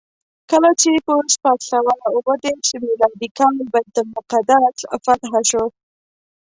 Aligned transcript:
کله 0.51 0.69
چې 0.81 0.89
په 1.05 1.13
شپږ 1.33 1.59
سوه 1.71 1.93
اوه 2.09 2.33
دېرش 2.43 2.69
میلادي 2.83 3.29
کال 3.37 3.55
بیت 3.73 3.95
المقدس 4.01 4.77
فتحه 5.03 5.41
شو. 5.49 5.65